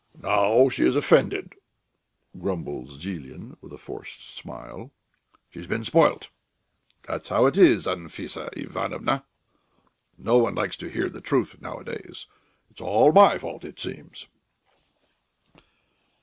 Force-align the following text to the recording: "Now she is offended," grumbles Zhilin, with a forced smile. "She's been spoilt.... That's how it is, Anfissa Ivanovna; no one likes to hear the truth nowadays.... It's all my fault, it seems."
"Now 0.19 0.67
she 0.67 0.83
is 0.83 0.95
offended," 0.95 1.53
grumbles 2.35 2.97
Zhilin, 2.99 3.55
with 3.61 3.71
a 3.71 3.77
forced 3.77 4.33
smile. 4.35 4.89
"She's 5.51 5.67
been 5.67 5.83
spoilt.... 5.83 6.29
That's 7.03 7.29
how 7.29 7.45
it 7.45 7.55
is, 7.55 7.85
Anfissa 7.85 8.49
Ivanovna; 8.57 9.25
no 10.17 10.39
one 10.39 10.55
likes 10.55 10.75
to 10.77 10.87
hear 10.87 11.07
the 11.07 11.21
truth 11.21 11.61
nowadays.... 11.61 12.25
It's 12.71 12.81
all 12.81 13.11
my 13.11 13.37
fault, 13.37 13.63
it 13.63 13.79
seems." 13.79 14.25